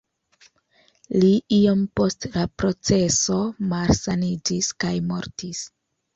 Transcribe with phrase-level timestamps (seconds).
[1.23, 3.39] Li iom post la proceso
[3.75, 5.63] malsaniĝis kaj mortis.